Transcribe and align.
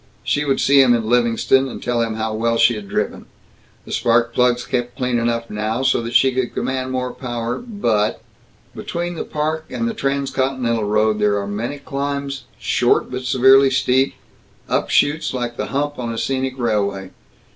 She 0.23 0.45
would 0.45 0.59
see 0.59 0.81
him 0.81 0.95
in 0.95 1.07
Livingston, 1.07 1.67
and 1.69 1.79
tell 1.83 2.01
him 2.01 2.15
how 2.15 2.33
well 2.33 2.57
she 2.57 2.73
had 2.73 2.89
driven. 2.89 3.27
The 3.85 3.91
spark 3.91 4.33
plugs 4.33 4.65
kept 4.65 4.97
clean 4.97 5.19
enough 5.19 5.47
now 5.51 5.83
so 5.83 6.01
that 6.01 6.15
she 6.15 6.31
could 6.31 6.55
command 6.55 6.89
more 6.89 7.13
power, 7.13 7.59
but 7.59 8.19
Between 8.75 9.13
the 9.13 9.23
Park 9.23 9.65
and 9.69 9.87
the 9.87 9.93
transcontinental 9.93 10.85
road 10.85 11.19
there 11.19 11.37
are 11.39 11.45
many 11.45 11.77
climbs 11.77 12.45
short 12.57 13.11
but 13.11 13.25
severely 13.25 13.69
steep; 13.69 14.15
up 14.67 14.89
shoots 14.89 15.35
like 15.35 15.55
the 15.55 15.67
humps 15.67 15.99
on 15.99 16.11
a 16.11 16.17
scenic 16.17 16.57
railway. 16.57 17.11